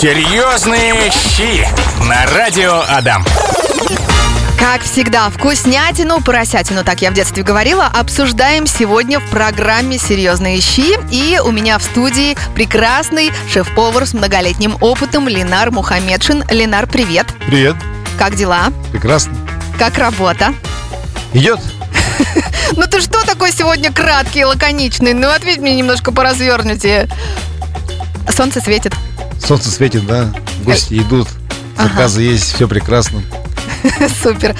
[0.00, 1.66] Серьезные щи
[2.06, 3.24] на радио Адам.
[4.56, 10.96] Как всегда, вкуснятину, поросятину, так я в детстве говорила, обсуждаем сегодня в программе «Серьезные щи».
[11.10, 16.44] И у меня в студии прекрасный шеф-повар с многолетним опытом Ленар Мухаммедшин.
[16.48, 17.26] Ленар, привет.
[17.48, 17.74] Привет.
[18.20, 18.72] Как дела?
[18.92, 19.34] Прекрасно.
[19.80, 20.54] Как работа?
[21.32, 21.58] Идет?
[22.76, 25.12] Ну ты что такой сегодня краткий и лаконичный?
[25.12, 27.08] Ну ответь мне немножко по развернуте.
[28.30, 28.92] Солнце светит.
[29.48, 30.30] Солнце светит, да.
[30.62, 31.26] Гости идут.
[31.78, 33.22] Заказы есть, все прекрасно.
[34.22, 34.54] Супер.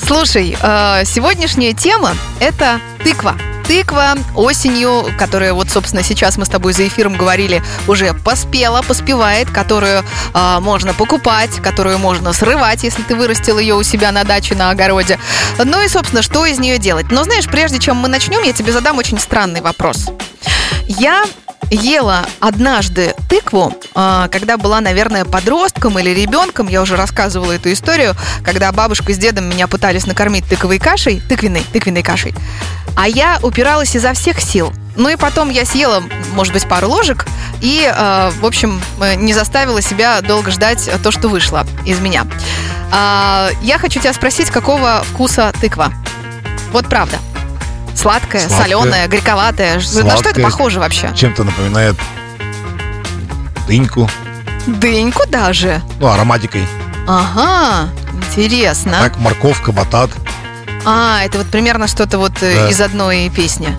[0.00, 3.34] Слушай, э, сегодняшняя тема– это тыква.
[3.66, 9.50] Тыква осенью, которая вот, собственно, сейчас мы с тобой за эфиром говорили, уже поспела, поспевает,
[9.50, 14.54] которую э, можно покупать, которую можно срывать, если ты вырастил ее у себя на даче,
[14.54, 15.18] на огороде.
[15.64, 17.10] Ну и, собственно, что из нее делать?
[17.10, 20.06] Но знаешь, прежде чем мы начнем, я тебе задам очень странный вопрос.
[20.86, 21.24] Я
[21.70, 26.68] ела однажды тыкву, а, когда была, наверное, подростком или ребенком.
[26.68, 31.64] Я уже рассказывала эту историю, когда бабушка с дедом меня пытались накормить тыковой кашей, тыквенной,
[31.72, 32.34] тыквенной кашей.
[32.96, 34.72] А я упиралась изо всех сил.
[34.96, 36.02] Ну и потом я съела,
[36.32, 37.26] может быть, пару ложек
[37.60, 42.26] и, э, в общем, э, не заставила себя долго ждать то, что вышло из меня.
[42.90, 45.92] А, я хочу тебя спросить, какого вкуса тыква?
[46.72, 47.18] Вот правда.
[47.98, 48.62] Сладкая, Сладкая.
[48.62, 49.74] соленая, горьковатая.
[49.74, 51.12] На что это похоже вообще?
[51.16, 51.96] Чем-то напоминает
[53.66, 54.08] дыньку.
[54.66, 55.82] Дыньку даже.
[55.98, 56.64] Ну, ароматикой.
[57.08, 58.98] Ага, интересно.
[59.00, 60.10] Так, морковка, батат.
[60.84, 62.68] А, это вот примерно что-то вот э, Да.
[62.70, 63.76] из одной песни.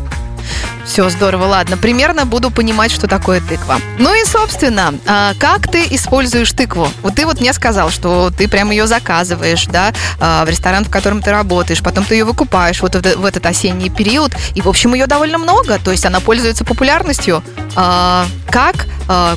[0.85, 1.77] Все, здорово, ладно.
[1.77, 3.77] Примерно буду понимать, что такое тыква.
[3.99, 6.89] Ну и, собственно, а, как ты используешь тыкву?
[7.03, 10.89] Вот ты вот мне сказал, что ты прям ее заказываешь, да, а, в ресторан, в
[10.89, 14.61] котором ты работаешь, потом ты ее выкупаешь вот в это- в этот осенний период, и,
[14.61, 17.43] в общем, ее довольно много, то есть она пользуется популярностью.
[17.75, 18.87] А, Как?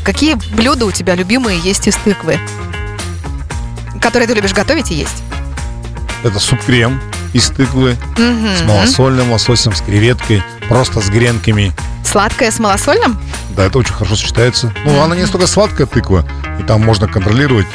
[0.05, 2.39] Какие блюда у тебя любимые есть из тыквы?
[4.01, 5.23] Которые ты любишь готовить и есть?
[6.25, 7.01] Это суп-крем
[7.33, 7.97] из тыквы.
[8.17, 8.57] Мгм.
[8.57, 10.43] С малосольным лососем, с креветкой.
[10.69, 11.73] Просто с гренками.
[12.05, 13.19] Сладкое с малосольным?
[13.57, 14.73] Да, это очень хорошо сочетается.
[14.85, 16.27] Ну, она не столько сладкая тыква.
[16.61, 17.67] И там можно контролировать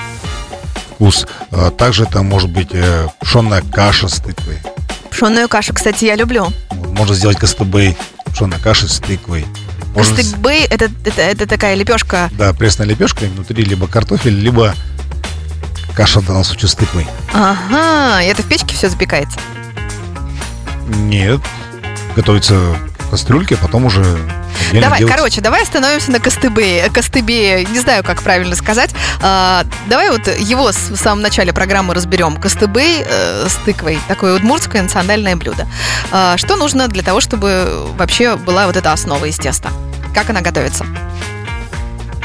[0.95, 1.27] вкус.
[1.51, 4.59] А также там может быть э, пшенная каша с тыквой.
[5.11, 6.47] Пшенную кашу, кстати, я люблю.
[6.71, 7.97] Можно сделать кастебей.
[8.31, 9.45] Пшенная каша с тыквой.
[9.95, 10.19] Можно
[10.69, 12.29] это, это, это такая лепешка.
[12.33, 14.75] Да, пресная лепешка, и внутри либо картофель, либо
[15.97, 17.07] каша в данном случае с тыквой.
[17.33, 19.39] Ага, и это в печке все запекается.
[20.87, 21.41] Нет,
[22.15, 24.03] готовится в кастрюльке, а потом уже
[24.73, 25.07] давай, делается.
[25.07, 26.87] короче, давай остановимся на костыбе.
[26.93, 28.91] Костыбе, не знаю, как правильно сказать.
[29.21, 32.37] А, давай вот его с- в самом начале программы разберем.
[32.37, 33.97] Костыбей э, с тыквой.
[34.07, 35.67] Такое удмуртское национальное блюдо.
[36.11, 39.69] А, что нужно для того, чтобы вообще была вот эта основа из теста?
[40.13, 40.85] Как она готовится?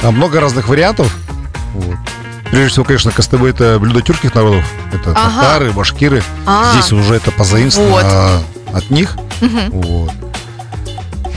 [0.00, 1.14] Там много разных вариантов.
[1.74, 1.96] Вот.
[2.52, 4.62] Прежде всего, конечно, кастебе это блюдо тюркских народов.
[4.92, 5.40] Это Ага.
[5.40, 6.22] татары, башкиры.
[6.46, 8.42] А, Здесь уже это позаимствовано
[8.74, 9.16] от них.
[9.40, 9.70] мгм.
[9.70, 10.10] Вот.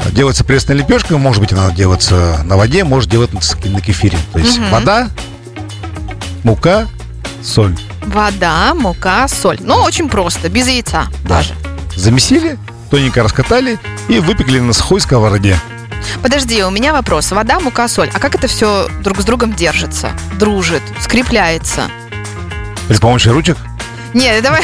[0.05, 4.17] А Делается пресная лепешка, может быть, она делается на воде, может делаться на кефире.
[4.33, 4.69] То есть Мгм.
[4.71, 5.09] вода,
[6.43, 6.85] мука,
[7.41, 7.77] соль.
[8.07, 9.59] вода, мука, соль.
[9.61, 11.37] Ну, очень просто, без яйца Да.
[11.37, 11.53] даже.
[11.95, 12.57] Замесили,
[12.91, 15.57] тоненько раскатали и выпекли на сухой сковороде.
[16.21, 17.31] Подожди, у меня вопрос.
[17.31, 18.09] Вода, мука, соль.
[18.13, 21.89] А как это все друг с другом держится, дружит, скрепляется?
[22.87, 23.57] При помощи ручек
[24.13, 24.63] Нет, давай.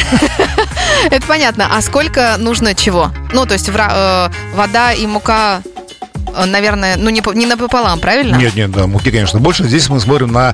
[1.12, 1.68] Это понятно.
[1.76, 3.12] А сколько нужно чего?
[3.34, 5.62] Ну, то есть э, вода и мука,
[6.36, 8.36] э, наверное, ну не, не напополам, правильно?
[8.36, 9.64] Нет, нет, да, муки, конечно, больше.
[9.64, 10.54] Здесь мы смотрим на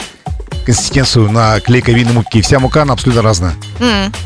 [0.65, 2.41] консистенцию, на клейковины муки.
[2.41, 3.55] Вся мука, она абсолютно разная.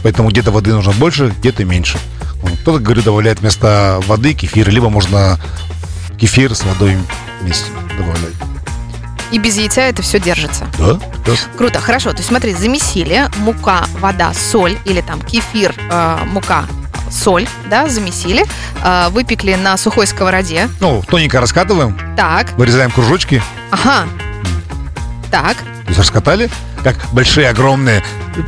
[0.03, 1.97] Поэтому где-то воды нужно больше, где-то меньше.
[2.61, 5.39] Кто-то, говорю, добавляет вместо воды кефир, либо можно
[6.21, 6.95] кефир с водой
[7.41, 7.65] вместе
[7.97, 8.35] добавлять.
[9.31, 10.67] И без яйца это все держится.
[10.77, 11.51] Да, прекрасно.
[11.57, 12.11] Круто, хорошо.
[12.11, 16.65] То есть смотри, замесили мука, вода, соль или там кефир, э, мука,
[17.09, 18.45] соль, да, замесили,
[18.83, 20.69] э, выпекли на сухой сковороде.
[20.79, 24.05] Ну, тоненько раскатываем, Так, вырезаем кружочки, ага.
[25.31, 26.49] Так, то есть раскатали,
[26.83, 28.03] как большие, огромные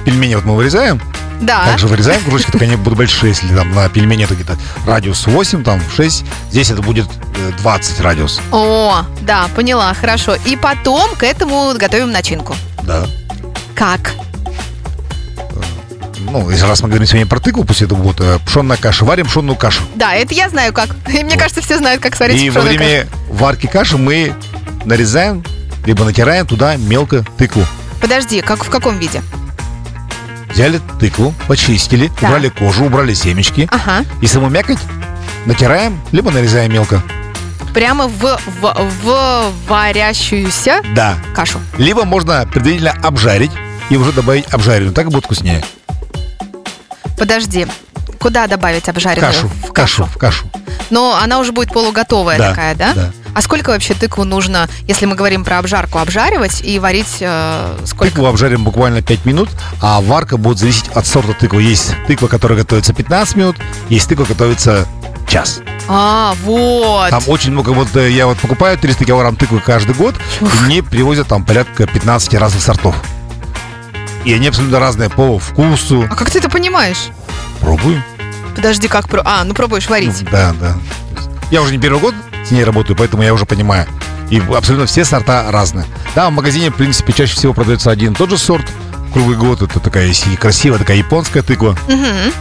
[0.06, 1.02] пельмени вот мы вырезаем,
[1.46, 1.66] да.
[1.66, 5.64] также вырезаем кружочки, только они будут большие, если там на пельмени это где-то радиус 8,
[5.64, 7.08] там 6, здесь это будет
[7.38, 8.42] э, 20 радиус.
[8.52, 10.36] О, да, поняла, хорошо.
[10.46, 12.56] И потом к этому готовим начинку.
[12.84, 13.06] Да.
[13.76, 14.14] Как?
[16.20, 19.06] Ну, если раз мы говорим сегодня про тыкву, пусть это будет э, пшенная каша.
[19.06, 19.82] Варим пшенную кашу.
[19.96, 20.90] Да, это я знаю как.
[21.08, 21.40] И мне Вот.
[21.40, 24.34] кажется, все знают, как сварить И во время варки каши мы
[24.86, 25.44] нарезаем,
[25.86, 27.62] либо натираем туда мелко тыкву.
[27.62, 27.74] кашу.
[28.02, 29.22] Подожди, как в каком виде?
[30.54, 32.30] Взяли тыкву, почистили, Так.
[32.30, 33.68] убрали кожу, убрали семечки.
[33.72, 34.06] Ага.
[34.22, 34.78] И саму мякоть
[35.46, 37.02] натираем, либо нарезаем мелко.
[37.74, 41.16] Прямо в, в, в варящуюся Да.
[41.36, 41.60] кашу.
[41.80, 43.52] Либо можно предварительно обжарить
[43.90, 44.94] и уже добавить обжаренную.
[44.94, 45.64] Так будет вкуснее.
[47.18, 47.66] Подожди.
[48.20, 49.32] Куда добавить обжаренную?
[49.34, 50.46] Кашу, в кашу, в кашу.
[50.94, 52.94] Но она уже будет полуготовая Да, такая, да?
[52.94, 53.12] да.
[53.34, 58.14] А сколько вообще тыкву нужно, если мы говорим про обжарку, обжаривать и варить э, сколько?
[58.14, 59.50] Тыкву обжарим буквально 5 минут,
[59.82, 61.64] а варка будет зависеть от сорта тыквы.
[61.64, 63.58] Есть тыква, которая готовится 15 минут,
[63.90, 64.86] есть тыква, готовится
[65.28, 65.62] час.
[65.88, 67.10] А, вот.
[67.10, 70.84] Там очень много, вот э, я вот покупаю 300 килограмм тыквы каждый год, и мне
[70.84, 72.96] привозят там порядка 15 разных сортов.
[74.26, 76.08] И они абсолютно разные по вкусу.
[76.12, 77.10] А как ты это понимаешь?
[77.62, 78.04] Пробую.
[78.56, 79.22] Подожди, как про...
[79.26, 80.24] А, ну пробуешь варить.
[80.32, 80.76] Да, да.
[81.52, 82.16] Я уже не первый год
[82.48, 83.88] с ней работаю, поэтому я уже понимаю.
[84.30, 85.86] И абсолютно все сорта разные.
[86.16, 88.66] Да, в магазине, в принципе, чаще всего продается один и тот же сорт.
[89.12, 91.78] Круглый год это такая красивая, такая японская тыква.
[91.88, 92.34] Мгм.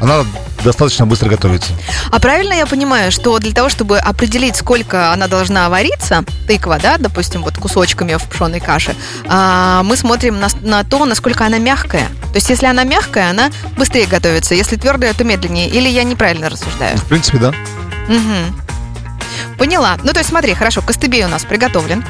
[0.00, 0.24] Она
[0.64, 1.72] достаточно быстро готовится.
[2.10, 6.98] А правильно я понимаю, что для того, чтобы определить, сколько она должна вариться, тыква, да,
[6.98, 8.94] допустим, вот кусочками в пшеной каше,
[9.26, 12.08] а, мы смотрим на, на то, насколько она мягкая.
[12.30, 14.54] То есть, если она мягкая, она быстрее готовится.
[14.54, 15.68] Если твердая, то медленнее.
[15.68, 16.98] Или я неправильно рассуждаю?
[16.98, 17.52] В принципе, да.
[18.08, 18.60] Мгм.
[19.58, 19.96] Поняла.
[20.02, 22.04] Ну, то есть, смотри, хорошо, костыбей у нас приготовлен.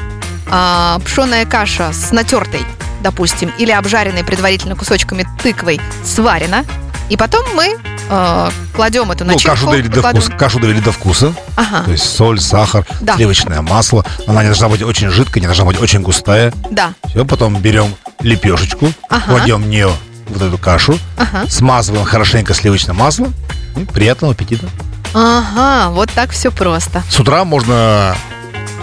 [0.49, 2.61] А, пшеная каша с натертой,
[3.01, 6.65] допустим, или обжаренной предварительно кусочками тыквой сварена.
[7.09, 7.77] И потом мы
[8.09, 9.55] э, кладем эту Ну, начинку.
[9.55, 10.37] кашу довели до кладем- вкуса.
[10.37, 11.33] Кашу довели до вкуса.
[11.55, 13.15] Ага, То есть соль, сахар, Да.
[13.15, 14.05] сливочное масло.
[14.27, 16.53] Она не должна быть очень жидкая, не должна быть очень густая.
[16.69, 16.93] да.
[17.09, 19.23] Все, потом берем лепешечку, Ага.
[19.27, 19.89] кладем в нее
[20.27, 21.49] вот эту кашу, Ага.
[21.49, 23.33] смазываем хорошенько сливочным маслом.
[23.77, 24.67] И приятного аппетита.
[25.13, 27.03] Ага, вот так все просто.
[27.09, 28.15] С утра можно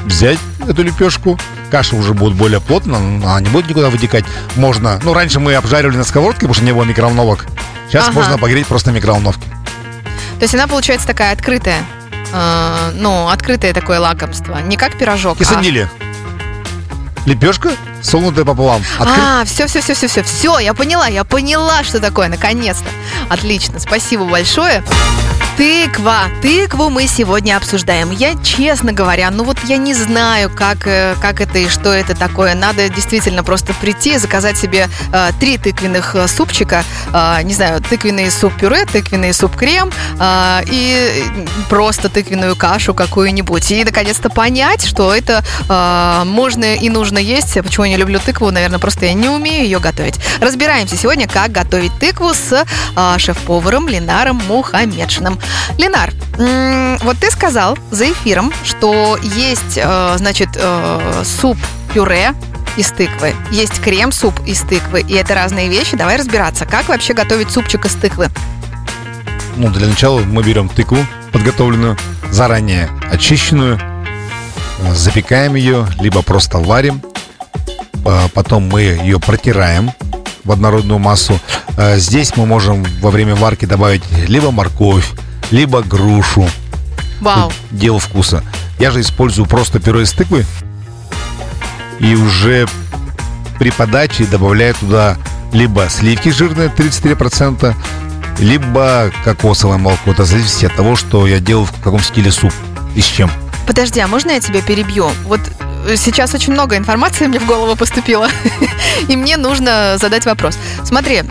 [0.07, 1.39] взять эту лепешку.
[1.71, 4.25] Каша уже будет более плотно, она не будет никуда вытекать.
[4.55, 7.47] Можно, ну, раньше мы обжаривали на сковородке, потому что не было микроволновок.
[7.95, 8.15] Сейчас Ага.
[8.19, 9.47] можно погреть просто на микроволновке.
[10.39, 11.85] То есть она получается такая открытая.
[12.33, 14.57] э, ну, открытое такое лакомство.
[14.59, 15.37] Не как пирожок.
[15.37, 15.89] а- Кисандили.
[17.25, 17.71] Лепешка,
[18.03, 18.83] согнутая пополам.
[18.99, 22.89] Откры- А, все, все, все, все, все, все, я поняла, я поняла, что такое, наконец-то.
[23.29, 24.83] Отлично, спасибо большое.
[25.57, 26.25] Тыква.
[26.43, 28.11] Тыкву мы сегодня обсуждаем.
[28.11, 32.17] Я, честно говоря, ну вот я не знаю, как, э, как это и что это
[32.17, 32.57] такое.
[32.57, 36.83] Надо действительно просто прийти, заказать себе э, три тыквенных э, супчика.
[37.13, 41.25] Э, не знаю, тыквенный суп-пюре, тыквенный суп-крем э, и
[41.69, 43.71] просто тыквенную кашу какую-нибудь.
[43.71, 47.55] И, наконец-то, понять, что это э, можно и нужно есть.
[47.63, 48.51] Почему я не люблю тыкву?
[48.51, 50.17] Наверное, просто я не умею ее готовить.
[50.41, 52.65] Разбираемся сегодня, как готовить тыкву с
[52.97, 55.39] э, шеф-поваром Ленаром Мухаммедшиным.
[55.79, 56.13] Ленар,
[57.03, 62.35] вот ты сказал за эфиром, что есть, э, значит, э, суп-пюре
[62.77, 65.97] из тыквы, есть крем-суп из тыквы, и это разные вещи.
[65.97, 68.31] Давай разбираться, как вообще готовить супчик из тыквы.
[69.57, 70.99] Ну, для начала мы берем тыкву
[71.33, 71.97] подготовленную,
[72.31, 73.81] заранее очищенную,
[74.93, 77.01] запекаем ее, либо просто варим.
[78.05, 79.93] Э, Потом мы ее протираем
[80.45, 81.41] в однородную массу.
[81.97, 85.11] Здесь мы можем во время варки добавить либо морковь,
[85.55, 86.49] либо грушу.
[87.21, 87.49] Вау.
[87.49, 88.43] Тут дело вкуса.
[88.81, 90.45] Я же использую просто пюре из тыквы.
[92.01, 92.67] И уже
[93.61, 95.17] при подаче добавляю туда
[95.53, 97.73] либо сливки жирные 33%,
[98.41, 100.11] либо кокосовое молоко.
[100.11, 102.53] Это зависит от того, что я делаю в каком стиле суп
[102.97, 103.31] и с чем.
[103.65, 105.09] Подожди, а можно я тебя перебью?
[105.25, 105.41] Вот
[105.87, 108.29] э, сейчас очень много информации мне в голову поступило,
[109.09, 110.59] и мне нужно задать вопрос.
[110.83, 111.23] Смотри,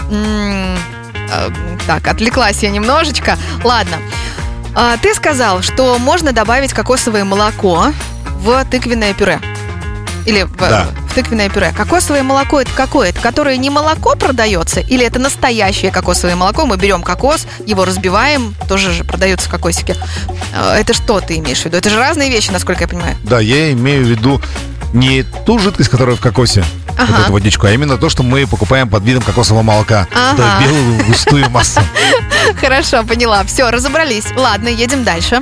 [1.88, 3.38] так, отвлеклась я немножечко.
[3.64, 3.98] Ладно,
[4.76, 7.88] А, ты сказал, что можно добавить кокосовое молоко
[8.40, 9.40] в тыквенное пюре.
[10.26, 10.88] Или в, Да.
[11.10, 11.72] в тыквенное пюре.
[11.78, 13.10] Кокосовое молоко это какое?
[13.10, 14.80] Это которое не молоко продается?
[14.80, 16.66] Или это настоящее кокосовое молоко?
[16.66, 19.96] Мы берем кокос, его разбиваем, тоже же продаются кокосики.
[20.56, 21.78] Э, Это что ты имеешь в виду?
[21.78, 23.16] Это же разные вещи, насколько я понимаю.
[23.24, 24.42] Да, я имею в виду
[24.94, 27.24] не ту жидкость, которая в кокосе, вот Ага.
[27.24, 30.08] эту водичку, а именно то, что мы покупаем под видом кокосового молока.
[30.14, 30.38] Ага.
[30.38, 31.82] Да, белую густую массу.
[32.62, 33.44] Хорошо, поняла.
[33.46, 34.26] Все, разобрались.
[34.36, 35.42] Ладно, едем дальше.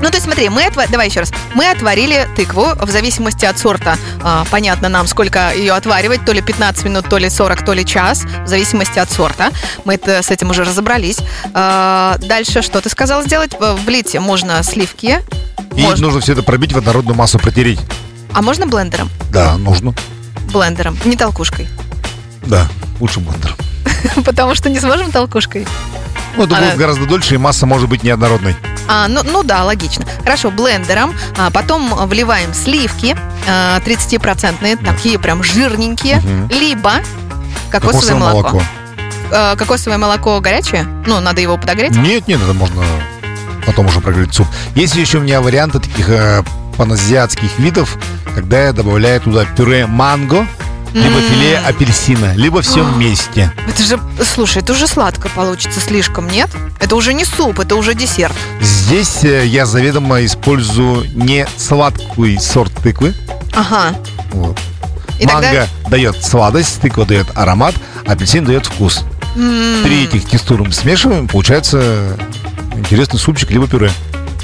[0.00, 1.32] Ну, то есть смотри, мы отва- давай еще раз.
[1.54, 3.96] Мы отварили тыкву в зависимости от сорта.
[4.22, 7.84] а, понятно нам, сколько ее отваривать, то ли 15 минут, то ли 40, то ли
[7.84, 9.50] час, в зависимости от сорта.
[9.84, 11.18] Мы это, с этим уже разобрались.
[11.52, 13.56] А, дальше что ты сказал сделать?
[13.84, 15.20] Влить можно сливки.
[15.76, 16.06] И Можно.
[16.06, 17.80] нужно все это пробить в однородную массу, протереть.
[18.38, 19.10] А можно блендером?
[19.32, 19.92] Да, нужно.
[20.52, 21.66] Блендером, не толкушкой.
[22.46, 22.68] Да,
[23.00, 23.56] лучше блендер.
[24.24, 25.66] Потому что не сможем толкушкой.
[26.36, 28.54] Ну, это Она- будет гораздо дольше, и масса может быть неоднородной.
[28.86, 30.06] А, ну, ну да, логично.
[30.22, 31.12] Хорошо, блендером.
[31.36, 33.16] А, потом вливаем сливки
[33.48, 36.22] а, 30-процентные, такие прям жирненькие.
[36.48, 36.92] Либо
[37.72, 38.48] кокосовое, Кокосовое молоко.
[38.50, 38.62] молоко.
[39.32, 40.84] А, кокосовое молоко горячее?
[41.06, 41.96] Ну, надо его подогреть.
[41.96, 42.84] Нет, нет, это можно
[43.66, 44.46] потом уже прогреть суп.
[44.76, 46.42] Есть еще у меня варианты таких э,
[46.78, 47.98] паназиатских видов,
[48.34, 50.46] когда я добавляю туда пюре манго,
[50.94, 53.52] либо филе апельсина, либо все вместе.
[53.68, 56.48] Это же, слушай, это уже сладко получится слишком, нет?
[56.80, 58.34] Это уже не суп, это уже десерт.
[58.62, 63.12] Здесь э, я заведомо использую не сладкий сорт тыквы.
[63.54, 63.94] Ага.
[64.32, 64.58] Вот.
[65.18, 67.74] И Манго тогда- дает сладость, тыква дает аромат,
[68.06, 69.04] апельсин дает вкус.
[69.34, 72.16] Три этих текстуры мы смешиваем, получается
[72.76, 73.90] интересный супчик либо пюре.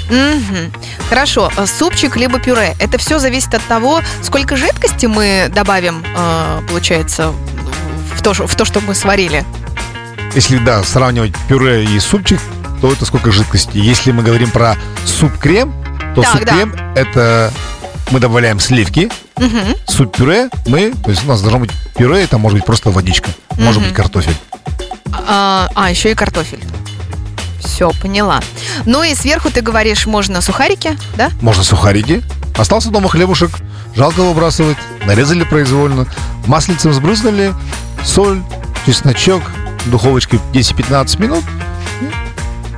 [0.09, 0.71] Мгм.
[1.09, 2.75] Хорошо, э, супчик либо пюре.
[2.79, 7.33] Это все зависит от того, сколько жидкости мы добавим, э, получается,
[8.15, 9.43] в то, что- в то, что мы сварили.
[10.35, 12.39] Если, да, сравнивать пюре и супчик,
[12.81, 13.77] то это сколько жидкости.
[13.77, 15.73] Если мы говорим про суп-крем,
[16.13, 17.51] то Так, суп-крем это
[18.11, 19.75] мы добавляем сливки, Мгм.
[19.87, 23.79] суп-пюре мы, то есть у нас должно быть пюре, это может быть просто водичка, может
[23.81, 23.89] Мгм.
[23.89, 24.35] быть картофель.
[25.27, 26.59] А, а, еще и картофель.
[27.65, 28.39] Все, поняла.
[28.85, 31.29] Ну и сверху ты говоришь, можно сухарики, да?
[31.41, 32.23] Можно сухарики.
[32.57, 33.51] Остался дома хлебушек,
[33.95, 36.07] жалко выбрасывать, нарезали произвольно,
[36.47, 37.53] маслицем сбрызнули,
[38.03, 38.41] соль,
[38.85, 39.41] чесночок,
[39.87, 41.43] духовочкой 10-15 минут.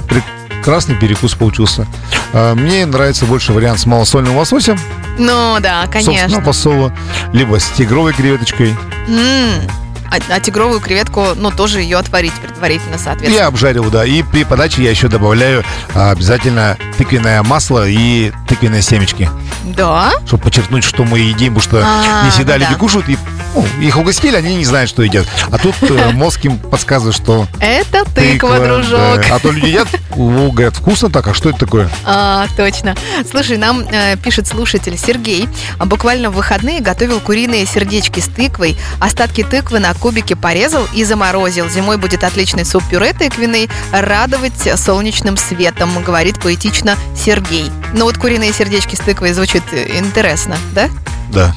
[0.08, 1.86] Прекрасный перекус получился.
[2.34, 4.78] А, Мне нравится больше вариант с малосольным лососем,
[5.18, 6.42] Ну да, собственно, конечно.
[6.42, 6.94] посола,
[7.34, 8.76] либо с тигровой креветочкой.
[9.08, 9.62] М.
[10.12, 13.42] А, а тигровую креветку, ну, тоже ее отварить предварительно, соответственно.
[13.42, 14.06] Я обжарил, да.
[14.06, 19.30] И при подаче я еще добавляю а, обязательно тыквенное масло и тыквенные семечки.
[19.76, 20.14] Да?
[20.26, 22.80] чтобы подчеркнуть, что мы едим, потому что А, не всегда ну люди да.
[22.80, 23.18] кушают, и
[23.54, 25.26] ну, их угостили, они не знают, что едят.
[25.52, 28.92] А тут э, мозг им подсказывает, что Это тыква, дружок.
[28.92, 29.36] да.
[29.36, 31.90] А то люди едят, говорят, вкусно так, а что это такое?
[32.06, 32.96] А, точно.
[33.30, 35.50] Слушай, нам э, пишет слушатель Сергей.
[35.80, 38.78] Буквально в выходные готовил куриные сердечки с тыквой.
[39.00, 41.70] Остатки тыквы на кубики порезал и заморозил.
[41.70, 43.70] Зимой будет отличный суп-пюре тыквенный.
[43.92, 47.72] Радовать солнечным светом, говорит поэтично Сергей.
[47.94, 50.90] Ну вот куриные сердечки с тыквой звучит э, интересно, да?
[51.32, 51.56] Да.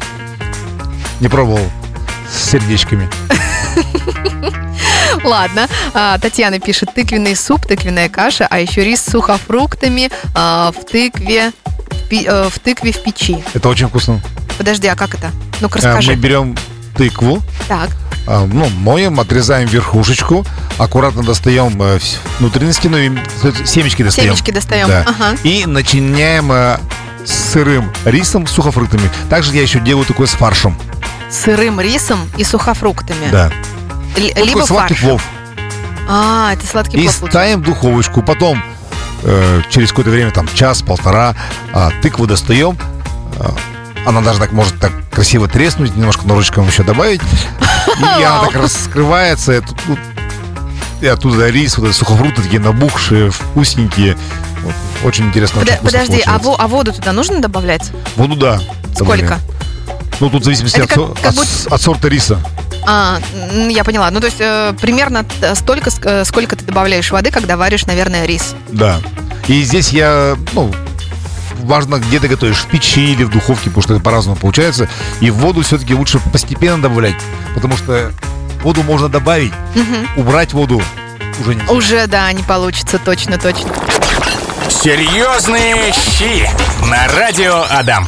[1.21, 1.71] Не пробовал
[2.31, 3.09] с сердечками.
[5.25, 5.69] Ладно.
[5.93, 11.53] А, Татьяна пишет тыквенный суп, тыквенная каша, а еще рис с сухофруктами а, в тыкве
[12.09, 13.43] в э, в тыкве в печи.
[13.55, 14.21] Это очень вкусно.
[14.59, 15.31] Подожди, а как это?
[15.61, 16.13] Ну-ка А, расскажи.
[16.13, 16.57] Мы берем
[16.97, 17.91] тыкву, Так.
[18.33, 20.47] А, ну, моем, отрезаем верхушечку,
[20.79, 21.99] аккуратно достаем э,
[22.39, 23.11] внутренности, ну, и
[23.67, 24.29] семечки достаем.
[24.29, 24.87] Семечки достаем.
[24.87, 25.05] Да.
[25.07, 25.37] Ага.
[25.43, 26.79] И начиняем э,
[27.27, 29.11] сырым рисом с сухофруктами.
[29.29, 30.77] Также я еще делаю такое с фаршем.
[31.29, 33.29] Сырым рисом и сухофруктами.
[33.33, 33.51] Да.
[34.17, 35.01] Л- Ну, Либо сладкий фарш.
[35.01, 35.23] плов.
[36.09, 37.27] А, это сладкий И плов получается.
[37.31, 38.23] ставим в духовочку.
[38.23, 38.63] Потом
[39.25, 41.35] э, через какое-то время, там час-полтора,
[41.73, 42.79] а, тыкву достаем.
[43.41, 43.55] А,
[44.07, 47.21] она даже так может так красиво треснуть, немножко ножичком еще добавить.
[48.19, 49.53] И она так раскрывается.
[49.53, 49.99] И, тут-
[51.01, 54.17] и оттуда рис, вот эти сухофрукты такие набухшие, вкусненькие.
[54.63, 57.91] Вот, очень интересно, очень Подо- вкусно Подожди, а, во- а воду туда нужно добавлять?
[58.17, 58.61] Воду, да.
[58.95, 59.39] Сколько?
[60.21, 62.39] Ну, тут в зависимости Это от, как- от будто- от сорта риса.
[62.87, 63.19] А,
[63.71, 64.11] я поняла.
[64.11, 68.55] Ну, то есть э, примерно столько, э, сколько ты добавляешь воды, когда варишь, наверное, рис.
[68.69, 69.01] Да.
[69.49, 70.71] И здесь я, ну,
[71.65, 74.89] важно, где ты готовишь, в печи или в духовке, потому что это по-разному получается.
[75.21, 77.17] И в воду все-таки лучше постепенно добавлять,
[77.55, 78.13] потому что
[78.63, 79.53] воду можно добавить,
[80.17, 80.83] убрать воду
[81.41, 81.73] уже нельзя.
[81.73, 83.71] Уже, да, не получится, точно, точно.
[84.69, 86.49] Серьезные щи
[86.89, 88.07] на радио Адам.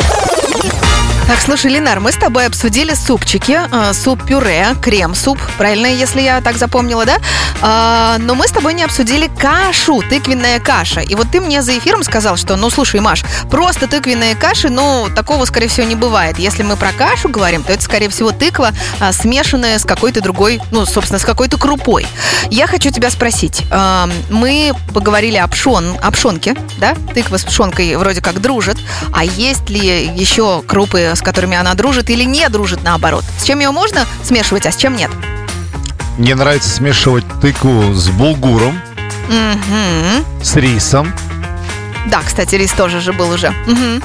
[1.29, 6.59] Так, слушай, Ленар, мы с тобой обсудили супчики, э, суп-пюре, крем-суп, правильно, если я так
[6.59, 7.17] запомнила, да?
[7.63, 11.01] А, но мы с тобой не обсудили кашу, тыквенная каша.
[11.01, 15.09] И вот ты мне за эфиром сказал, что, ну, слушай, Маш, просто тыквенные каши, ну,
[15.15, 16.39] такого, скорее всего, не бывает.
[16.39, 20.61] Если мы про кашу говорим, то это, скорее всего, тыква, а, смешанная с какой-то другой,
[20.71, 22.07] ну, собственно, с какой-то крупой.
[22.51, 23.63] Я хочу тебя спросить.
[23.71, 26.95] а, мы поговорили о, пшон, о пшонке, да?
[27.15, 28.77] Тыква с пшенкой вроде как дружит.
[29.15, 33.25] А есть ли еще крупы, с которыми она дружит или не дружит наоборот?
[33.39, 35.11] С чем ее можно смешивать, а с чем нет?
[36.19, 38.81] Мне нравится смешивать тыкву с булгуром,
[39.29, 40.25] Мгм.
[40.43, 41.13] с рисом,
[42.09, 43.51] Да, кстати, рис тоже же был уже.
[43.67, 44.03] Мгм.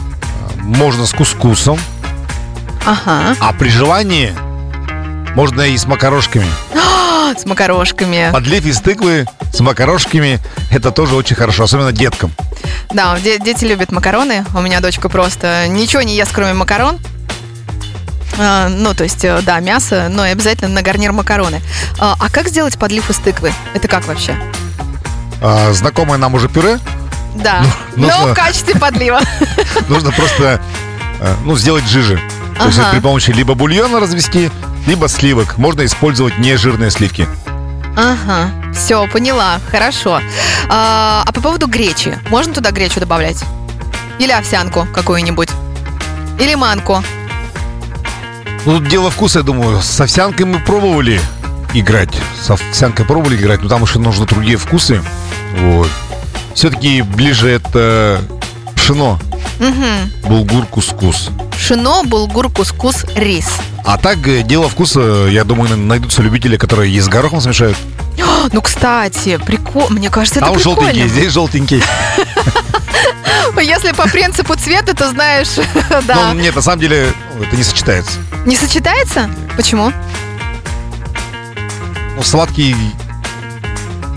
[0.63, 1.79] можно с кускусом,
[2.85, 3.35] Ага.
[3.39, 4.33] а при желании
[5.35, 6.45] можно и с макарошками.
[6.73, 6.77] А,
[7.35, 8.29] С макарошками.
[8.31, 10.39] Подлив из тыквы с макарошками,
[10.71, 12.31] это тоже очень хорошо, особенно деткам.
[12.91, 14.45] Да, де- дети любят макароны.
[14.53, 16.99] У меня дочка просто ничего не ест, кроме макарон.
[18.39, 21.61] А, ну, то есть, э, да, мясо, но и обязательно на гарнир макароны.
[21.99, 23.51] А, а как сделать подлив из тыквы?
[23.73, 24.35] Это как вообще?
[25.41, 26.79] А, знакомое нам уже пюре,
[27.35, 27.61] Да,
[27.95, 29.21] Ну, но нужно- в качестве подлива.
[29.89, 30.59] Нужно просто
[31.19, 32.19] э, ну, сделать жиже.
[32.59, 34.51] То есть это при помощи либо бульона развести,
[34.85, 35.57] либо сливок.
[35.57, 37.27] Можно использовать нежирные сливки.
[37.95, 38.51] Ага.
[38.73, 40.21] Все, поняла, хорошо.
[40.69, 43.43] А, а по поводу гречи, можно туда гречу добавлять?
[44.19, 45.49] Или овсянку какую-нибудь?
[46.39, 47.03] Или манку?
[48.65, 49.81] Ну, тут дело вкуса, я думаю.
[49.81, 51.19] С овсянкой мы пробовали
[51.73, 52.13] играть.
[52.39, 55.01] С овсянкой пробовали играть, но там еще нужны другие вкусы.
[55.57, 55.89] Вот.
[56.53, 58.21] Все-таки ближе это
[58.75, 59.19] пшено,
[59.59, 60.29] Угу.
[60.29, 61.29] булгур, кускус.
[61.57, 63.47] Шино, булгур, кускус, рис.
[63.83, 67.77] А так, э, дело вкуса, я думаю, найдутся любители, которые и с горохом смешают.
[68.53, 69.87] Ну, кстати, прикол.
[69.89, 70.81] Мне кажется, это Там прикольно.
[70.81, 71.83] желтенький, здесь желтенький.
[73.61, 75.47] Если по принципу цвета, то знаешь,
[76.07, 76.33] да.
[76.33, 77.11] Но нет, на самом деле,
[77.41, 78.11] это не сочетается.
[78.45, 79.29] Не сочетается?
[79.55, 79.91] Почему?
[82.15, 82.75] Ну, сладкий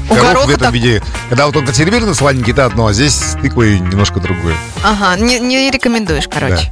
[0.09, 1.03] У горох гороха в этом так- виде.
[1.29, 4.55] Когда вот он консервированный, сладенький, это одно, а здесь с тыквой немножко другое.
[4.85, 6.71] Ага, не, не рекомендуешь, короче.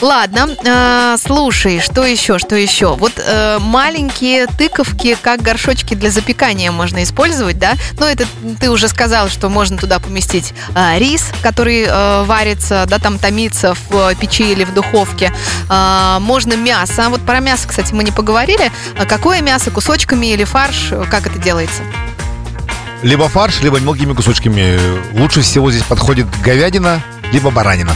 [0.00, 2.94] Ладно, э, слушай, что еще, что еще?
[2.94, 7.74] Вот э, маленькие тыковки, как горшочки для запекания можно использовать, да?
[7.98, 8.26] Ну, это
[8.58, 13.74] ты уже сказал, что можно туда поместить э, рис, который э, варится, да, там томится
[13.74, 15.34] в э, печи или в духовке.
[15.68, 17.10] Э, можно мясо.
[17.10, 18.72] Вот про мясо, кстати, мы не поговорили.
[19.06, 20.92] Какое мясо, кусочками или фарш?
[21.10, 21.82] Как это делается?
[23.02, 24.78] Либо фарш, либо мелкими кусочками.
[25.12, 27.02] Лучше всего здесь подходит говядина,
[27.32, 27.92] либо баранина.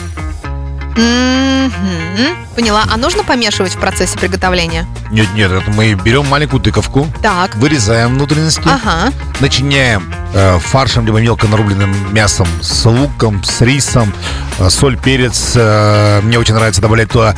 [0.97, 2.37] Мгм.
[2.55, 2.85] Поняла.
[2.93, 4.87] А нужно помешивать в процессе приготовления?
[5.11, 7.55] Нет, нет, это мы берем маленькую тыковку, Так.
[7.57, 9.13] вырезаем внутренности, Ага.
[9.41, 14.13] начиняем э, фаршем, либо мелко нарубленным мясом с луком, с рисом,
[14.59, 15.53] э, соль, перец.
[15.57, 17.35] э, мне очень нравится добавлять туда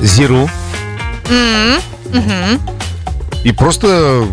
[0.00, 0.48] зиру.
[1.28, 2.60] Мгм.
[3.44, 4.26] И просто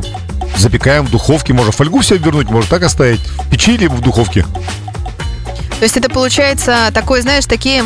[0.57, 1.53] запекаем в духовке.
[1.53, 3.21] Можно фольгу все обернуть, можно так оставить.
[3.21, 4.43] В печи, либо в духовке.
[4.43, 7.83] То есть это получается такое, знаешь, такие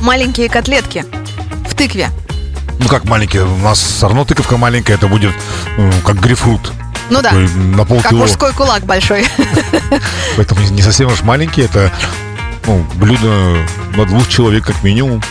[0.00, 1.04] маленькие котлетки
[1.68, 2.10] в тыкве.
[2.80, 5.32] Ну как маленькие, у нас все равно тыковка маленькая, это будет
[5.76, 6.72] э, как грейпфрут.
[7.10, 7.32] Ну да.
[7.32, 8.18] На Как полкило.
[8.18, 9.26] мужской кулак большой.
[10.36, 11.90] Поэтому не совсем уж маленький, это
[12.66, 13.56] ну, блюдо
[13.96, 15.22] на двух человек как минимум.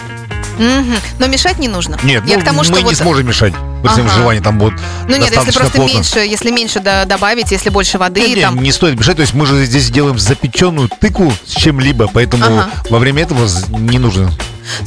[1.20, 2.00] Но мешать не нужно.
[2.04, 3.54] Нет, Я ну, к тому, что мы не вот- сможем мешать.
[3.84, 4.16] При всем Ага.
[4.16, 4.74] желании там будет
[5.08, 5.94] Ну нет, если просто плотно.
[5.94, 8.62] меньше, если меньше да- добавить, если больше воды, Не, не, там.
[8.62, 12.70] не стоит мешать, то есть мы же здесь делаем запеченную тыкву с чем-либо, поэтому Ага.
[12.90, 14.32] во время этого не нужно.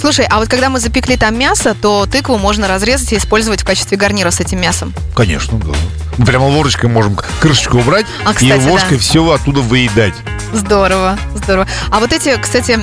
[0.01, 3.65] Слушай, а вот когда мы запекли там мясо, то тыкву можно разрезать и использовать в
[3.65, 4.93] качестве гарнира с этим мясом.
[5.15, 5.73] Конечно, да.
[6.19, 9.03] Мы прямо ложечкой можем крышечку убрать А, и кстати, ложкой да.
[9.03, 10.15] все оттуда выедать.
[10.53, 11.67] Здорово, здорово.
[11.91, 12.79] А вот эти, кстати,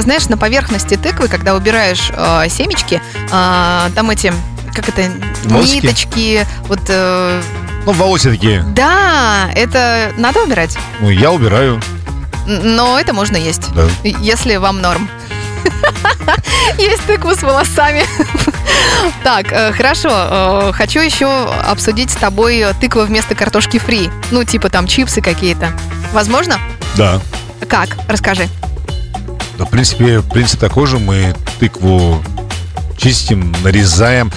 [0.00, 4.32] знаешь, на поверхности тыквы, когда убираешь э, семечки, э, там эти,
[4.74, 5.02] как это,
[5.44, 5.84] Волосики?
[5.86, 6.80] ниточки, вот...
[6.88, 7.42] э,
[7.84, 8.62] Ну, волосы такие.
[8.74, 11.82] да, это надо убирать, Ну, я убираю,
[12.46, 13.86] но это можно есть, да.
[14.04, 15.10] если вам норм.
[16.78, 18.04] Есть тыкву с волосами.
[19.22, 20.08] Так, э, хорошо.
[20.10, 24.10] э, Хочу еще обсудить с тобой тыкву вместо картошки фри.
[24.30, 25.72] Ну, типа там чипсы какие-то.
[26.12, 26.58] Возможно?
[26.96, 27.20] Да.
[27.68, 27.88] Как?
[28.08, 28.48] Расскажи.
[29.56, 30.98] Да, в принципе, принцип такой же.
[30.98, 32.22] Мы тыкву
[32.96, 34.32] чистим, нарезаем.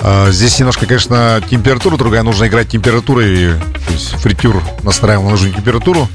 [0.00, 2.22] А, Здесь немножко, конечно, температура другая.
[2.22, 3.54] Нужно играть температурой.
[3.86, 6.08] То есть фритюр настраиваем на нужную температуру.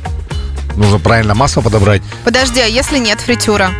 [0.75, 2.01] Нужно правильно масло подобрать.
[2.23, 3.71] Подожди, а если нет фритюра?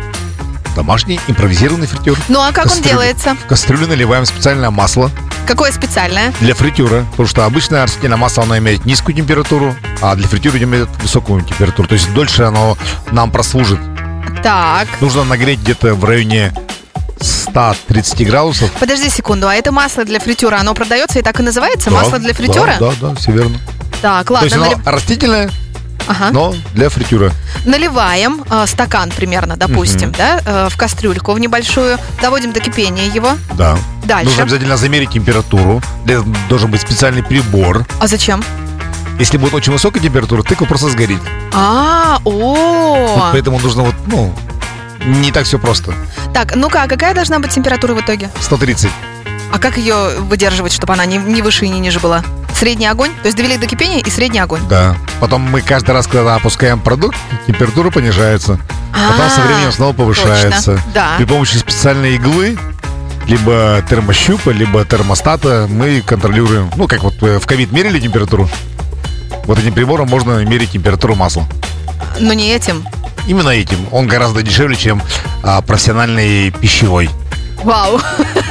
[0.80, 2.16] Домашний импровизированный фритюр.
[2.28, 2.88] Ну а как он Кастрюлю.
[2.88, 3.34] делается?
[3.34, 5.10] В кастрюлю наливаем специальное масло
[5.46, 6.32] Какое специальное?
[6.40, 7.04] для фритюра.
[7.10, 11.86] Потому что обычное растительное масло, оно имеет низкую температуру, а для фритюра имеет высокую температуру.
[11.86, 12.78] То есть дольше оно
[13.12, 13.78] нам прослужит.
[14.42, 14.88] Так.
[15.02, 16.54] Нужно нагреть где-то в районе
[17.20, 18.70] 130 градусов.
[18.80, 21.90] Подожди секунду, а это масло для фритюра, оно продается и так и называется?
[21.90, 22.76] Да, масло для фритюра?
[22.80, 23.58] Да, да, да, все верно.
[24.00, 25.50] Так, То ладно, есть оно налив- растительное,
[26.10, 26.30] Ага.
[26.32, 27.30] но для фритюра.
[27.64, 33.32] наливаем э, стакан примерно, допустим, да, э, в кастрюльку в небольшую, доводим до кипения его.
[33.54, 33.78] Да.
[34.04, 34.24] Дальше.
[34.24, 35.80] Нужно обязательно замерить температуру.
[36.04, 37.86] Для этого должен быть специальный прибор.
[38.00, 38.42] А зачем?
[39.20, 41.20] Если будет очень высокая температура, тыква просто сгорит.
[41.52, 43.30] А, Вот о.
[43.32, 44.34] поэтому нужно вот, ну,
[45.04, 45.94] не так все просто.
[46.34, 48.30] Так, ну-ка, а какая должна быть температура в итоге?
[48.40, 48.90] 130.
[49.52, 52.24] А как ее выдерживать, чтобы она не, не выше и не ниже была?
[52.54, 53.10] Средний огонь?
[53.22, 54.60] То есть довели до кипения и средний огонь.
[54.68, 54.96] Да.
[55.20, 58.58] Потом мы каждый раз, когда опускаем продукт, температура понижается.
[58.92, 60.80] Потом со А, временем снова повышается.
[60.94, 61.14] да.
[61.16, 62.58] При помощи специальной иглы,
[63.26, 66.70] либо термощупа, либо термостата мы контролируем.
[66.76, 68.48] Ну, как вот э, в ковид мерили температуру.
[69.44, 71.46] Вот этим прибором можно мерить температуру масла.
[72.18, 72.84] Но не этим.
[73.26, 73.78] Именно этим.
[73.92, 75.00] Он гораздо дешевле, чем
[75.42, 77.08] а, профессиональный пищевой.
[77.62, 78.00] Вау,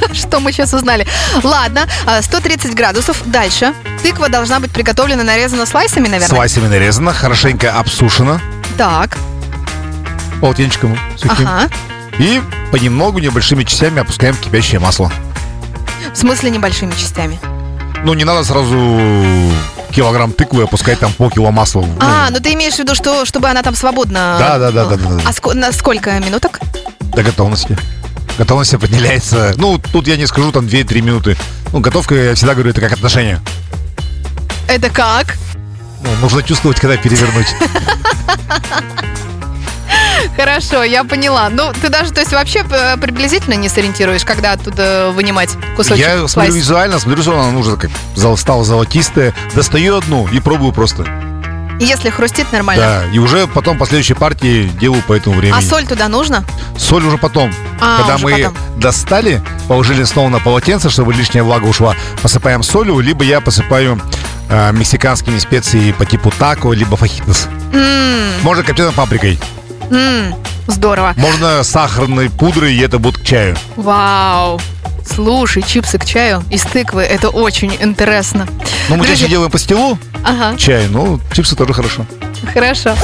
[0.13, 1.05] что мы сейчас узнали.
[1.43, 3.21] Ладно, а, 130 градусов.
[3.25, 3.73] Дальше.
[4.03, 6.27] Тыква должна быть приготовлена, нарезана слайсами, наверное?
[6.35, 8.39] Слайсами нарезано, хорошенько обсушено
[8.77, 9.17] Так,
[10.41, 11.47] полотенчиком сухим.
[11.47, 11.69] ага.
[12.17, 12.41] И
[12.71, 15.11] понемногу, небольшими частями опускаем в кипящее масло.
[16.13, 17.39] В смысле небольшими частями?
[18.03, 18.75] Ну, не надо сразу
[19.91, 21.85] килограмм тыквы, опускать там полкило масла.
[21.99, 24.37] А, ну ты имеешь в виду, что чтобы она там свободно...
[24.39, 25.21] Да, да, да, да, да, да.
[25.25, 26.59] А ско- на сколько минуток?
[26.99, 27.77] До готовности.
[28.39, 29.53] Готовность определяется.
[29.57, 31.37] Ну, тут я не скажу, там 2-3 минуты.
[31.73, 33.41] Ну, готовка, я всегда говорю, это как отношение.
[34.67, 35.35] Это как?
[36.01, 37.47] Ну, нужно чувствовать, когда перевернуть.
[40.37, 41.49] Хорошо, я поняла.
[41.49, 46.05] Ну, ты даже, то есть, вообще э, приблизительно не сориентируешь, когда оттуда вынимать кусочек?
[46.05, 47.91] Я смотрю визуально, смотрю, что она нужно как
[48.37, 49.33] стала золотистая.
[49.53, 51.03] Достаю одну и пробую просто.
[51.79, 52.83] Если хрустит нормально.
[52.83, 55.57] Да, и уже потом последующей партии делаю по этому времени.
[55.57, 56.43] А соль туда нужно?
[56.77, 57.53] Соль уже потом.
[57.79, 58.57] А, Когда уже мы потом.
[58.79, 64.01] достали, положили снова на полотенце, чтобы лишняя влага ушла, посыпаем солью, либо я посыпаю
[64.49, 67.47] э, мексиканскими специями по типу тако, либо фахитос.
[67.73, 69.39] М, Можно копченой паприкой,
[69.89, 70.35] м,
[70.67, 71.13] Здорово.
[71.17, 73.55] можно сахарной пудрой, и это будет к чаю.
[73.75, 74.59] Вау.
[75.05, 78.47] Слушай, чипсы к чаю из тыквы, это очень интересно.
[78.89, 82.05] Ну, мы Друзья- чаще делаем пастилу, Ага, чай, ну, чипсы тоже хорошо.
[82.53, 82.95] хорошо.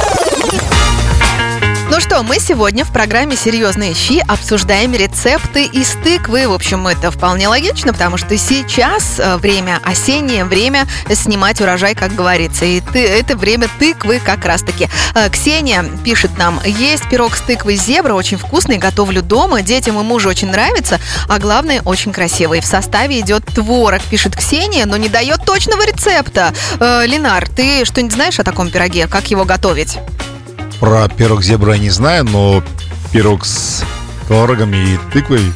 [1.96, 6.46] Ну что, мы сегодня в программе «Серьезные щи» обсуждаем рецепты из тыквы.
[6.46, 12.14] В общем, это вполне логично, потому что сейчас э, время осеннее, время снимать урожай, как
[12.14, 12.66] говорится.
[12.66, 14.90] И ты, это время тыквы как раз-таки.
[15.14, 20.02] Э, Ксения пишет нам, есть пирог с тыквой зебра, очень вкусный, готовлю дома, детям и
[20.02, 22.60] мужу очень нравится, а главное, очень красивый.
[22.60, 26.52] В составе идет творог, пишет Ксения, но не дает точного рецепта.
[26.78, 29.06] Э, Ленар, ты что-нибудь знаешь о таком пироге?
[29.06, 29.96] Как его готовить?
[30.80, 32.62] Про пирог зебра я не знаю, но
[33.12, 33.82] пирог с
[34.26, 35.52] творогом и тыквой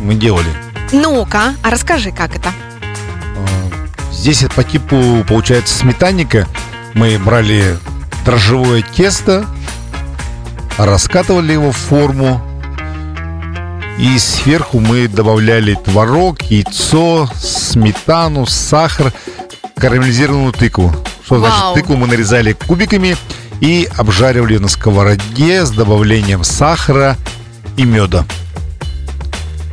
[0.00, 0.48] мы делали.
[0.92, 2.52] Ну-ка, а расскажи, как это?
[3.36, 6.46] А, Здесь по типу, получается, сметанника.
[6.94, 7.78] Мы брали
[8.24, 9.46] дрожжевое тесто,
[10.78, 12.40] раскатывали его в форму,
[13.98, 19.12] и сверху мы добавляли творог, яйцо, сметану, сахар,
[19.76, 20.92] карамелизированную тыкву.
[21.24, 21.50] Что Вау.
[21.50, 23.16] значит тыкву мы нарезали кубиками
[23.62, 27.16] и обжаривали на сковороде с добавлением сахара
[27.76, 28.26] и меда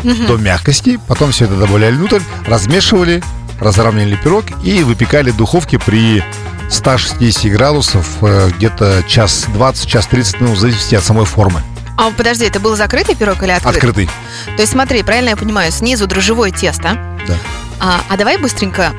[0.03, 0.99] до мягкости.
[1.07, 3.23] Потом все это добавляли внутрь, размешивали,
[3.59, 6.23] разравнивали пирог и выпекали в духовке при
[6.69, 11.63] 160 градусов э, где-то час 20, час 30 минут, в зависимости от самой формы.
[11.97, 13.77] А подожди, это был закрытый пирог или открытый?
[13.77, 14.09] Открытый.
[14.55, 16.93] То есть смотри, правильно я понимаю, снизу дрожжевое тесто.
[17.27, 17.35] Да.
[17.79, 18.93] А, а давай быстренько,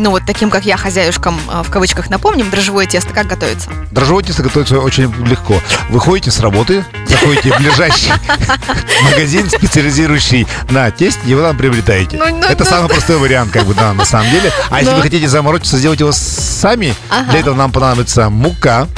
[0.00, 3.70] ну вот таким, как я, хозяюшкам, а, в кавычках, напомним, дрожжевое тесто как готовится?
[3.90, 5.60] Дрожжевое тесто готовится очень легко.
[5.90, 8.12] Выходите с работы, заходите в ближайший
[9.02, 12.16] магазин, специализирующий на тесте, вы там приобретаете.
[12.16, 12.70] Ну, ну, Это ну.
[12.70, 14.50] самый простой вариант, как бы, да, на самом деле.
[14.70, 16.94] А если вы хотите заморочиться, сделать его сами,
[17.28, 18.88] для этого нам понадобится мука,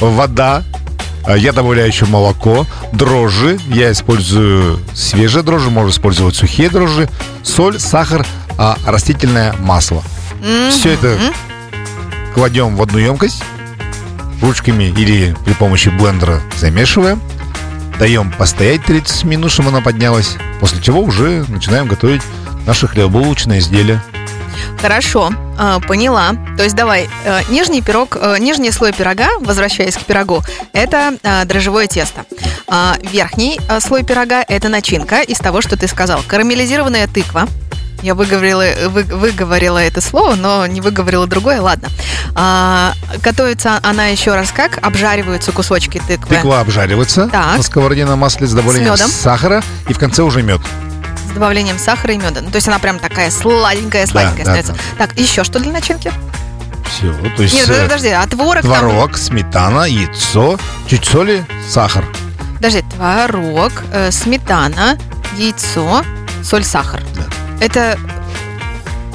[0.00, 0.62] вода,
[1.24, 3.58] а я добавляю еще молоко, дрожжи.
[3.66, 7.08] Я использую свежие дрожжи, можно использовать сухие дрожжи,
[7.42, 8.24] соль, сахар,
[8.58, 10.02] а, растительное масло.
[10.70, 11.18] Все это
[12.34, 13.42] кладем в одну емкость,
[14.42, 17.20] ручками или при помощи блендера замешиваем,
[17.98, 22.22] даем постоять 30 минут, чтобы она поднялась, после чего уже начинаем готовить
[22.66, 24.02] наше хлебобулочное изделие.
[24.80, 26.34] Хорошо, а, поняла.
[26.56, 30.42] То есть давай, э, нижний пирог, э, нижний слой пирога, возвращаясь к пирогу,
[30.72, 32.24] это э, дрожжевое тесто.
[32.68, 36.22] А верхний э, слой пирога это начинка из того, что ты сказал.
[36.26, 37.48] Карамелизированная тыква.
[38.02, 41.60] Я выговорила, вы- выговорила это слово, но не выговорила другое.
[41.60, 41.88] Ладно.
[42.34, 44.78] А, готовится она еще раз как?
[44.84, 46.36] Обжариваются кусочки тыквы.
[46.36, 47.56] Тыква обжаривается Так.
[47.56, 49.08] на сковороде на масле с добавлением медом.
[49.10, 50.60] сахара, и в конце уже мед.
[51.30, 52.40] С добавлением сахара и меда.
[52.42, 54.74] Ну, то есть она прям такая сладенькая, сладенькая да, становится.
[54.98, 56.12] Так, еще что для начинки?
[56.88, 62.04] Все, то есть Нет, э, подожди, а творог, там- творог, сметана, яйцо, чуть соли, сахар.
[62.56, 64.96] Подожди, творог, э, сметана,
[65.36, 66.04] яйцо,
[66.44, 67.02] соль, сахар.
[67.60, 67.98] Это,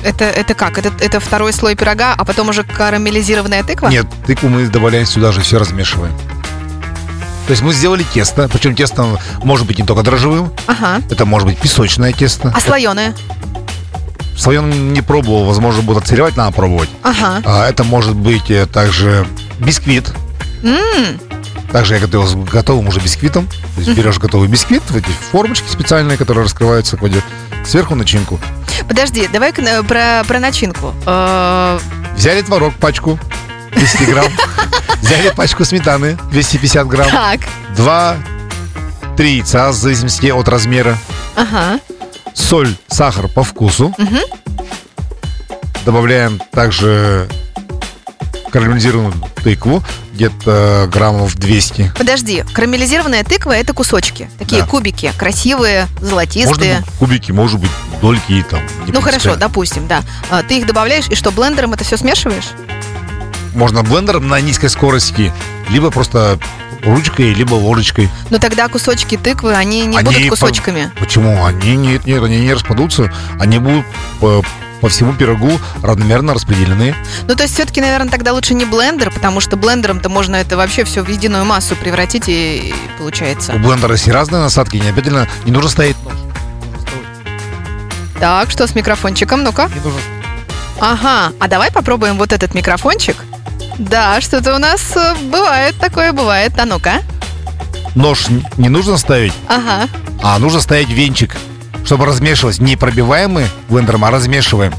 [0.03, 0.77] это, это как?
[0.77, 3.87] Это, это второй слой пирога, а потом уже карамелизированная тыква?
[3.87, 6.13] Нет, тыкву мы добавляем сюда же, все размешиваем.
[7.47, 11.01] То есть мы сделали тесто, причем тесто может быть не только дрожжевым, Ага.
[11.09, 12.53] это может быть песочное тесто.
[12.55, 13.13] А слоеное?
[14.37, 16.89] Слоеным не пробовал, возможно, будет отсыревать, надо пробовать.
[17.03, 17.41] Ага.
[17.45, 19.27] А это может быть э, также
[19.59, 20.11] бисквит.
[20.63, 21.19] М,
[21.71, 23.47] Также я готовил с готовым уже бисквитом.
[23.47, 27.23] То есть берешь готовый бисквит в эти формочки специальные, которые раскрываются, кладешь
[27.65, 28.39] сверху начинку.
[28.87, 30.93] Подожди, давай-ка э, про, про начинку.
[31.05, 31.79] Э,
[32.15, 33.17] Взяли творог, пачку,
[33.75, 34.27] 200 грамм.
[35.01, 37.09] Взяли пачку сметаны, 250 грамм.
[37.09, 37.39] так,
[37.75, 38.17] Два,
[39.15, 40.97] три яйца, в зависимости от размера.
[41.35, 41.79] ага.
[42.33, 43.93] Соль, сахар по вкусу.
[45.85, 47.27] Добавляем также
[48.51, 51.93] карамелизированную тыкву, где-то граммов 200.
[51.97, 54.29] Подожди, карамелизированная тыква это кусочки.
[54.37, 54.67] Такие Да.
[54.67, 56.77] кубики, красивые, Можно золотистые.
[56.79, 57.71] быть кубики, может быть
[58.01, 58.61] дольки и там.
[58.87, 60.01] Ну хорошо, допустим, да.
[60.29, 62.49] А, Ты их добавляешь, и что, блендером это все смешиваешь?
[63.55, 65.31] Можно блендером на низкой скорости,
[65.69, 66.39] либо просто
[66.83, 68.09] ручкой, либо ложечкой.
[68.29, 70.91] Но тогда кусочки тыквы, они не Они будут по- кусочками.
[70.99, 71.43] Почему?
[71.45, 73.85] Они нет, нет, они не распадутся, они будут
[74.19, 74.43] по,
[74.81, 75.51] по всему пирогу
[75.83, 76.95] равномерно распределены.
[77.27, 80.83] Ну, то есть, все-таки, наверное, тогда лучше не блендер, потому что блендером-то можно это вообще
[80.83, 83.53] все в единую массу превратить, и, и У получается.
[83.53, 85.93] блендера есть разные насадки, не обязательно, не нужно нож.
[88.19, 89.43] Так, что с микрофончиком?
[89.43, 89.67] Ну-ка.
[89.73, 89.99] Не нужно
[90.79, 93.15] Ага, а давай попробуем вот этот микрофончик.
[93.81, 96.53] Да, что-то у нас э, бывает, такое бывает.
[96.59, 97.01] А ну-ка.
[97.95, 99.89] Нож не нужно ставить, Ага.
[100.21, 101.35] а нужно ставить венчик,
[101.83, 102.59] чтобы размешивалось.
[102.59, 104.71] Не пробиваемый блендером, а размешиваем.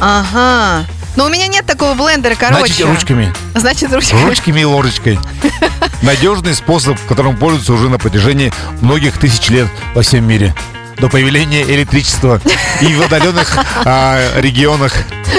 [0.00, 0.86] Ага.
[1.16, 2.66] Но у меня нет такого блендера, короче.
[2.66, 3.34] Значит, ручками.
[3.54, 4.24] Значит, ручками.
[4.24, 5.18] Ручками и ложечкой.
[6.02, 10.54] Надежный способ, которым пользуются уже на протяжении многих тысяч лет во всем мире.
[10.98, 12.40] До появления электричества
[12.80, 14.94] и в отдаленных а, регионах.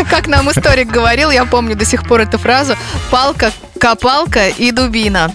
[0.09, 2.75] Как нам историк говорил, я помню до сих пор эту фразу.
[3.09, 5.31] Палка, копалка и дубина.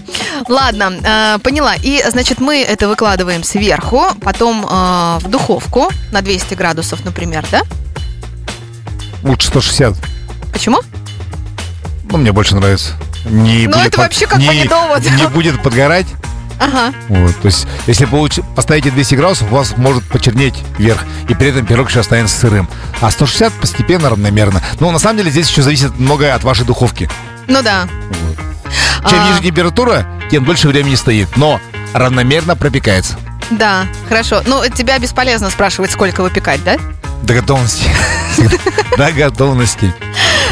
[0.47, 1.75] Ладно, э, поняла.
[1.75, 7.61] И, значит, мы это выкладываем сверху, потом э, в духовку на 200 градусов, например, да?
[9.23, 9.95] Лучше 160.
[10.53, 10.79] Почему?
[12.09, 12.93] Ну, мне больше нравится.
[13.25, 15.09] Не Ну, будет это под- вообще как не, по доводу.
[15.09, 16.07] Не будет подгорать.
[16.59, 16.93] Ага.
[17.09, 21.49] Вот, то есть, если получ- поставите 200 градусов, у вас может почернеть вверх, и при
[21.49, 22.67] этом пирог еще останется сырым.
[23.01, 24.61] А 160 постепенно, равномерно.
[24.79, 27.09] Но на самом деле здесь еще зависит многое от вашей духовки.
[27.47, 27.87] Ну да.
[29.09, 29.29] Чем А.
[29.29, 31.35] ниже температура, тем дольше времени стоит.
[31.35, 31.59] Но
[31.93, 33.15] равномерно пропекается.
[33.51, 34.41] Да, хорошо.
[34.45, 36.77] Ну, тебя бесполезно спрашивать, сколько выпекать, да?
[37.23, 37.89] До готовности.
[38.97, 39.93] До готовности.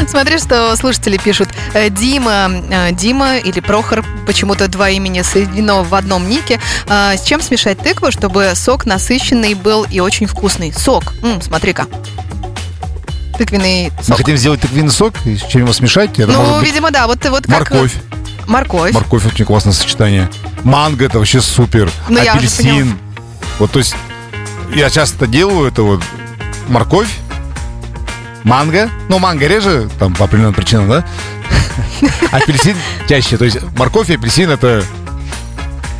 [0.08, 1.48] Смотри, что слушатели пишут.
[1.74, 6.60] Э, Дима, э, Дима или Прохор, почему-то два имени соединено в одном нике.
[6.88, 10.72] А, С чем смешать тыкву, чтобы сок насыщенный был и очень вкусный?
[10.72, 11.14] Сок.
[11.40, 11.86] Смотри-ка.
[13.38, 14.16] Тыквенный Мы сок.
[14.18, 16.18] хотим сделать тыквенный сок, и с чем его смешать?
[16.18, 17.06] Это Ну, видимо, да.
[17.06, 17.70] Вот вот как...
[17.70, 17.94] морковь.
[18.46, 18.92] Морковь.
[18.92, 20.30] Морковь очень классное сочетание.
[20.64, 21.90] Манго это вообще супер.
[22.08, 22.98] Ну, я Апельсин.
[23.58, 23.94] Вот, то есть,
[24.74, 26.02] я часто делаю это вот
[26.68, 27.08] морковь,
[28.44, 28.90] манго.
[29.08, 31.04] Ну, манго реже, там, по определенным причинам, да?
[32.32, 32.76] Апельсин
[33.08, 33.36] чаще.
[33.36, 34.84] То есть, морковь и апельсин это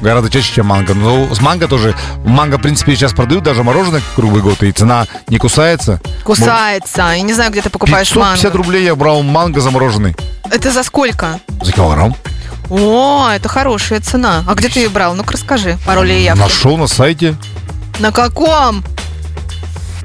[0.03, 0.95] гораздо чаще, чем манго.
[0.95, 1.95] Но с манго тоже.
[2.25, 6.01] Манго, в принципе, сейчас продают даже мороженое круглый год, и цена не кусается.
[6.25, 7.03] Кусается.
[7.03, 8.59] Я не знаю, где ты покупаешь 550 манго.
[8.59, 10.17] рублей я брал манго замороженный.
[10.51, 11.41] Это за сколько?
[11.63, 12.15] За килограмм.
[12.69, 14.45] О, это хорошая цена.
[14.47, 15.15] А где ты ее брал?
[15.15, 15.79] Ну-ка расскажи.
[15.87, 16.41] Пароль и явки.
[16.41, 17.37] Нашел на сайте.
[17.99, 18.83] На каком?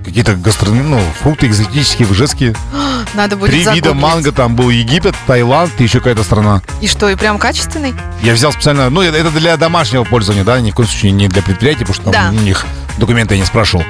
[0.07, 2.55] Какие-то гастрономи, ну, фрукты экзотические, выжетские.
[3.13, 3.95] Надо будет Три вида загуглить.
[4.01, 6.61] манго, там был Египет, Таиланд и еще какая-то страна.
[6.79, 7.93] И что, и прям качественный?
[8.23, 11.41] Я взял специально, ну, это для домашнего пользования, да, ни в коем случае не для
[11.41, 12.41] предприятия, потому что там Да.
[12.41, 12.65] у них
[12.97, 13.83] документы я не спрашивал.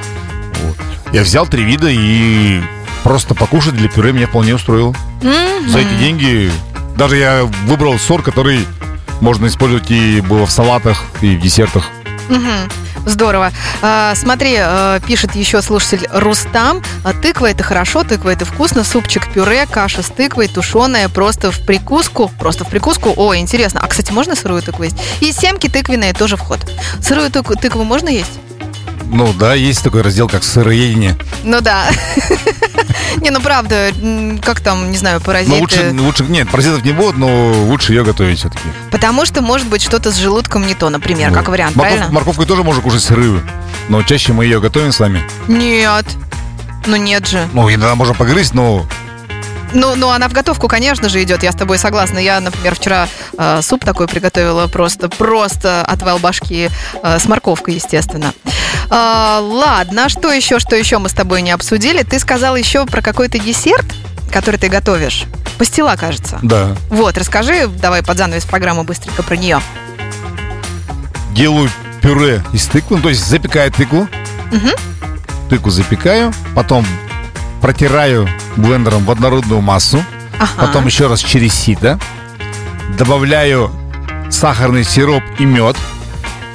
[0.64, 0.76] Вот.
[1.14, 2.64] Я взял три вида и
[3.04, 4.96] просто покушать для пюре меня вполне устроило.
[5.22, 5.70] Мгм.
[5.70, 6.52] За эти деньги
[6.98, 8.66] даже я выбрал сорт, который
[9.22, 11.90] можно использовать и было в салатах, и в десертах.
[12.28, 12.50] Мгм.
[13.08, 13.52] Здорово.
[13.82, 16.84] А, смотри, э, пишет еще слушатель Рустам.
[17.04, 18.84] А, Тыква это хорошо, тыква это вкусно.
[18.84, 22.30] Супчик пюре, каша с тыквой, тушеная, просто в прикуску.
[22.38, 23.14] Просто в прикуску.
[23.16, 23.80] О, интересно.
[23.82, 24.98] А, кстати, можно сырую тыкву есть?
[25.22, 26.60] И семки тыквенные тоже вход.
[27.02, 28.32] Сырую тык- тыкву можно есть?
[29.10, 31.18] Ну да, есть такой раздел, как сыроедение.
[31.44, 31.86] Ну да.
[33.22, 33.92] Не, ну правда,
[34.44, 35.60] как там, не знаю, паразиты.
[35.60, 38.68] лучше, лучше, нет, паразитов не будет, но лучше ее готовить все-таки.
[38.92, 42.10] Потому что может быть что-то с желудком не то, например, как вариант, правильно?
[42.12, 43.42] Морковку тоже можно кушать сырую,
[43.90, 45.24] но чаще мы ее готовим с вами.
[45.48, 46.06] Нет.
[46.86, 47.48] Ну нет же.
[47.54, 48.86] Ну, иногда можно погрызть, но
[49.74, 52.20] Ну, ну, она в готовку, конечно же, идет, я с тобой согласна.
[52.20, 56.70] Я, например, вчера э, суп такой приготовила, просто, просто отвал башки
[57.04, 58.34] э, с морковкой, естественно.
[58.90, 62.04] А, ладно, что еще, что еще мы с тобой не обсудили?
[62.04, 63.86] Ты сказал еще про какой-то десерт,
[64.32, 65.26] который ты готовишь.
[65.58, 66.40] Пастила, кажется.
[66.44, 69.60] да, Вот, расскажи, давай под занавес программы быстренько про нее.
[71.34, 71.70] делаю
[72.02, 74.08] пюре из тыквы, ну, то есть запекаю тыкву,
[74.52, 74.72] Мгм.
[75.50, 76.86] тыкву запекаю, потом
[77.68, 80.02] протираю блендером в однородную массу,
[80.40, 80.52] Ага.
[80.58, 82.00] потом еще раз через сито,
[82.98, 83.70] добавляю
[84.30, 85.76] сахарный сироп и мед,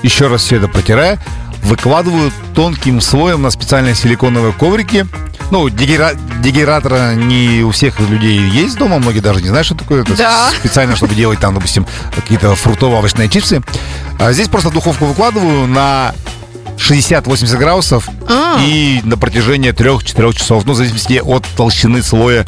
[0.03, 1.19] еще раз все это протираю,
[1.65, 5.07] выкладываю тонким слоем на специальные силиконовые коврики.
[5.51, 10.01] Ну, дегера- дегератора не у всех людей есть дома, многие даже не знают, что такое.
[10.05, 10.49] Это Да.
[10.59, 13.63] специально, чтобы делать там, допустим, какие-то фруктово-овощные чипсы.
[14.19, 16.15] А здесь просто духовку выкладываю на
[16.83, 18.59] 60-80 градусов А.
[18.61, 22.45] и на протяжении 3-4 часов, ну, в зависимости от толщины слоя.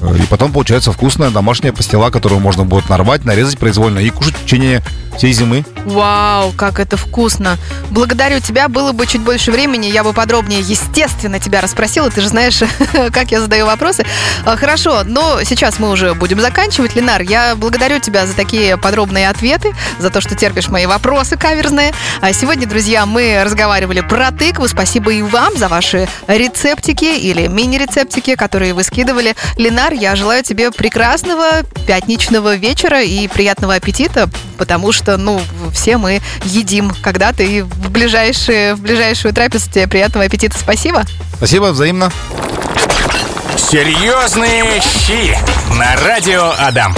[0.00, 4.34] Э, И потом получается вкусная домашняя пастила, которую можно будет нарвать, нарезать произвольно и кушать
[4.34, 4.82] в течение
[5.16, 5.64] всей зимы.
[5.84, 7.58] Вау, как это вкусно.
[7.90, 8.68] Благодарю тебя.
[8.68, 12.10] Было бы чуть больше времени, я бы подробнее, естественно, тебя расспросила.
[12.10, 12.60] Ты же знаешь,
[13.12, 14.04] как я задаю вопросы.
[14.44, 16.94] А, Хорошо, но сейчас мы уже будем заканчивать.
[16.94, 21.92] Ленар, я благодарю тебя за такие подробные ответы, за то, что терпишь мои вопросы каверзные.
[22.20, 24.68] А сегодня, друзья, мы разговаривали про тыкву.
[24.68, 29.34] Спасибо и вам за ваши рецептики или мини-рецептики, которые вы скидывали.
[29.56, 35.40] Ленар, я желаю тебе прекрасного пятничного вечера и приятного аппетита, потому что, ну,
[35.72, 40.56] все мы едим когда-то и в, ближайшие, в ближайшую трапезу тебе приятного аппетита.
[40.56, 41.04] Спасибо.
[41.36, 42.12] Спасибо, взаимно.
[43.56, 45.36] Серьезные щи
[45.76, 46.94] на радио Адам.